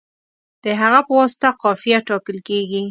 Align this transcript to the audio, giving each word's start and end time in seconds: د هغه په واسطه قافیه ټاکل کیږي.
د 0.63 0.65
هغه 0.81 0.99
په 1.07 1.13
واسطه 1.19 1.49
قافیه 1.63 1.97
ټاکل 2.07 2.37
کیږي. 2.47 2.79